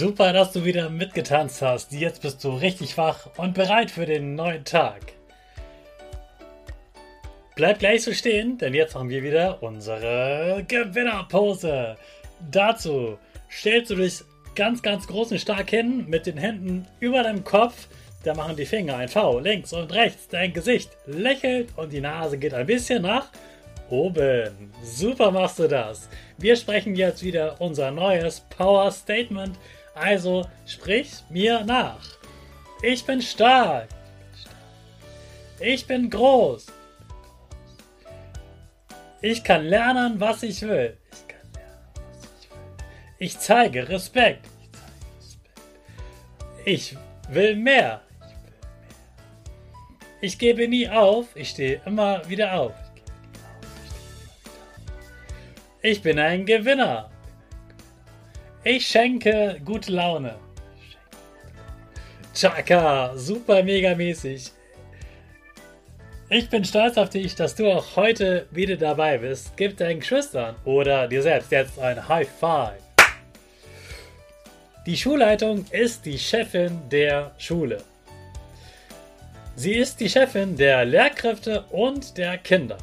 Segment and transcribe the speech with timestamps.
[0.00, 1.92] Super, dass du wieder mitgetanzt hast.
[1.92, 5.12] Jetzt bist du richtig wach und bereit für den neuen Tag.
[7.54, 11.98] Bleib gleich so stehen, denn jetzt haben wir wieder unsere Gewinnerpose.
[12.50, 13.18] Dazu
[13.50, 14.22] stellst du dich
[14.54, 17.86] ganz, ganz groß und stark hin mit den Händen über deinem Kopf.
[18.24, 20.28] Da machen die Finger ein V links und rechts.
[20.28, 23.28] Dein Gesicht lächelt und die Nase geht ein bisschen nach
[23.90, 24.72] oben.
[24.82, 26.08] Super machst du das.
[26.38, 29.58] Wir sprechen jetzt wieder unser neues Power Statement
[29.94, 32.00] also sprich mir nach.
[32.82, 33.88] Ich bin stark.
[35.58, 36.66] Ich bin groß.
[39.20, 40.96] Ich kann lernen, was ich will.
[43.18, 44.46] Ich zeige Respekt.
[46.64, 46.96] Ich
[47.28, 48.00] will mehr.
[50.22, 51.26] Ich gebe nie auf.
[51.34, 52.72] Ich stehe immer wieder auf.
[55.82, 57.10] Ich bin ein Gewinner.
[58.62, 60.34] Ich schenke gute Laune.
[62.34, 64.52] Chaka, super mega mäßig.
[66.28, 69.56] Ich bin stolz auf dich, dass du auch heute wieder dabei bist.
[69.56, 72.82] Gib deinen Geschwistern oder dir selbst jetzt ein High Five.
[74.84, 77.82] Die Schulleitung ist die Chefin der Schule.
[79.56, 82.76] Sie ist die Chefin der Lehrkräfte und der Kinder.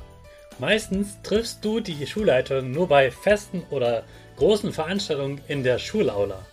[0.57, 4.03] Meistens triffst du die Schulleitung nur bei Festen oder
[4.37, 6.45] großen Veranstaltungen in der Schulaula.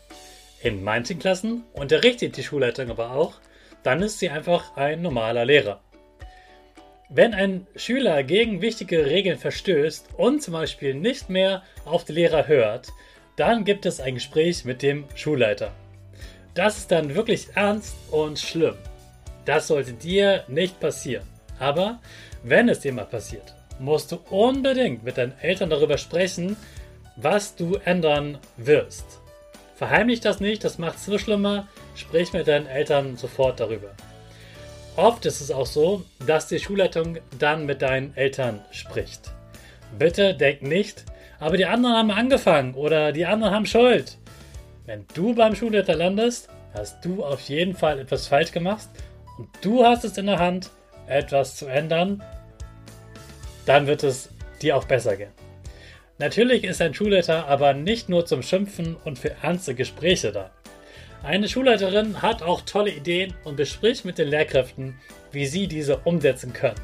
[0.62, 3.34] In manchen Klassen unterrichtet die Schulleitung aber auch,
[3.82, 5.80] dann ist sie einfach ein normaler Lehrer.
[7.10, 12.48] Wenn ein Schüler gegen wichtige Regeln verstößt und zum Beispiel nicht mehr auf die Lehrer
[12.48, 12.88] hört,
[13.36, 15.72] dann gibt es ein Gespräch mit dem Schulleiter.
[16.54, 18.76] Das ist dann wirklich ernst und schlimm.
[19.44, 21.26] Das sollte dir nicht passieren.
[21.58, 22.00] Aber
[22.42, 26.56] wenn es dir mal passiert, musst du unbedingt mit deinen Eltern darüber sprechen,
[27.16, 29.20] was du ändern wirst.
[29.76, 31.66] Verheimlich das nicht, das macht es nur schlimmer.
[31.96, 33.90] Sprich mit deinen Eltern sofort darüber.
[34.96, 39.32] Oft ist es auch so, dass die Schulleitung dann mit deinen Eltern spricht.
[39.98, 41.04] Bitte denk nicht,
[41.40, 44.18] aber die anderen haben angefangen oder die anderen haben Schuld.
[44.86, 48.88] Wenn du beim Schulleiter landest, hast du auf jeden Fall etwas falsch gemacht
[49.38, 50.70] und du hast es in der Hand,
[51.06, 52.22] etwas zu ändern,
[53.66, 54.30] dann wird es
[54.62, 55.43] dir auch besser gehen.
[56.18, 60.52] Natürlich ist ein Schulleiter aber nicht nur zum Schimpfen und für ernste Gespräche da.
[61.24, 64.98] Eine Schulleiterin hat auch tolle Ideen und bespricht mit den Lehrkräften,
[65.32, 66.80] wie sie diese umsetzen können.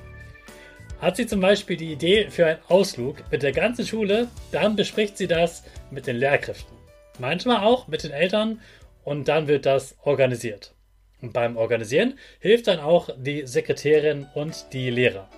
[1.01, 5.17] Hat sie zum Beispiel die Idee für einen Ausflug mit der ganzen Schule, dann bespricht
[5.17, 6.77] sie das mit den Lehrkräften.
[7.19, 8.61] Manchmal auch mit den Eltern
[9.05, 10.75] und dann wird das organisiert.
[11.23, 15.28] Und beim Organisieren hilft dann auch die Sekretärin und die Lehrer.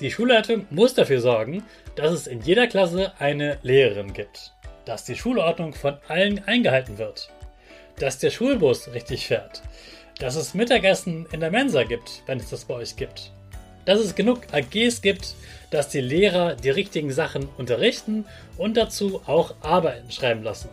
[0.00, 1.64] Die Schulleitung muss dafür sorgen,
[1.96, 4.52] dass es in jeder Klasse eine Lehrerin gibt,
[4.84, 7.30] dass die Schulordnung von allen eingehalten wird,
[7.98, 9.60] dass der Schulbus richtig fährt,
[10.20, 13.32] dass es Mittagessen in der Mensa gibt, wenn es das bei euch gibt,
[13.86, 15.34] dass es genug AGs gibt,
[15.70, 18.24] dass die Lehrer die richtigen Sachen unterrichten
[18.56, 20.68] und dazu auch Arbeiten schreiben lassen.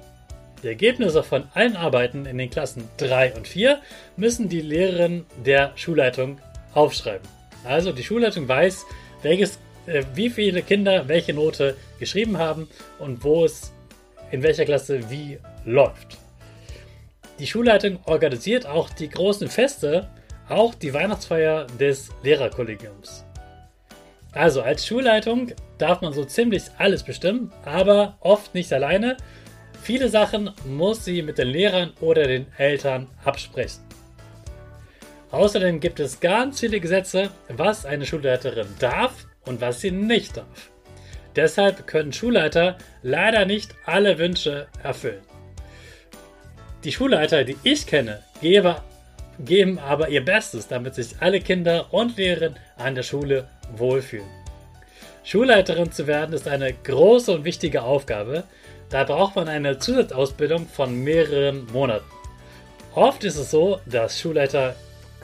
[0.62, 3.82] Die Ergebnisse von allen Arbeiten in den Klassen 3 und 4
[4.18, 6.38] müssen die Lehrerin der Schulleitung
[6.76, 7.28] aufschreiben.
[7.64, 8.86] Also die Schulleitung weiß,
[9.26, 12.70] welches, äh, wie viele Kinder welche Note geschrieben haben
[13.00, 13.74] und wo es
[14.32, 16.18] in welcher Klasse wie läuft.
[17.40, 20.10] Die Schulleitung organisiert auch die großen Feste,
[20.48, 23.26] auch die Weihnachtsfeier des Lehrerkollegiums.
[24.32, 29.18] Also als Schulleitung darf man so ziemlich alles bestimmen, aber oft nicht alleine.
[29.82, 33.85] Viele Sachen muss sie mit den Lehrern oder den Eltern absprechen.
[35.32, 40.70] Außerdem gibt es ganz viele Gesetze, was eine Schulleiterin darf und was sie nicht darf.
[41.36, 45.24] Deshalb können Schulleiter leider nicht alle Wünsche erfüllen.
[46.84, 52.58] Die Schulleiter, die ich kenne, geben aber ihr Bestes, damit sich alle Kinder und Lehrerinnen
[52.78, 54.30] an der Schule wohlfühlen.
[55.24, 58.44] Schulleiterin zu werden ist eine große und wichtige Aufgabe.
[58.90, 62.06] Da braucht man eine Zusatzausbildung von mehreren Monaten.
[62.94, 64.76] Oft ist es so, dass Schulleiter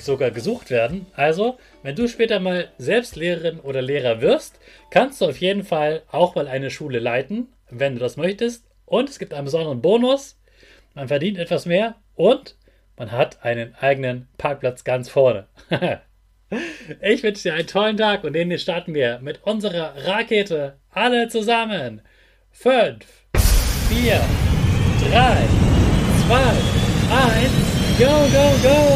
[0.04, 1.06] sogar gesucht werden.
[1.16, 4.60] Also, wenn du später mal selbst Lehrerin oder Lehrer wirst,
[4.90, 8.66] kannst du auf jeden Fall auch mal eine Schule leiten, wenn du das möchtest.
[8.86, 10.40] Und es gibt einen besonderen Bonus.
[10.94, 12.56] Man verdient etwas mehr und
[12.98, 15.48] man hat einen eigenen Parkplatz ganz vorne.
[17.02, 22.02] ich wünsche dir einen tollen Tag und den starten wir mit unserer Rakete alle zusammen.
[22.52, 23.06] 5,
[23.90, 24.22] 4,
[25.10, 25.38] 3,
[26.28, 26.36] 2,
[27.12, 28.91] 1, go, go, go!